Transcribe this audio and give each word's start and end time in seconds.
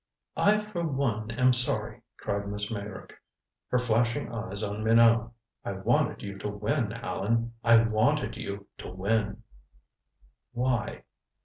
"I 0.35 0.57
for 0.57 0.81
one 0.83 1.29
am 1.29 1.53
sorry," 1.53 2.01
cried 2.17 2.47
Miss 2.47 2.71
Meyrick, 2.71 3.13
her 3.67 3.77
flashing 3.77 4.31
eyes 4.33 4.63
on 4.63 4.83
Minot. 4.83 5.29
"I 5.63 5.73
wanted 5.73 6.23
you 6.23 6.39
to 6.39 6.49
win, 6.49 6.91
Allan. 6.91 7.53
I 7.63 7.83
wanted 7.83 8.35
you 8.35 8.65
to 8.79 8.91
win." 8.91 9.43
"Why?" 10.53 11.03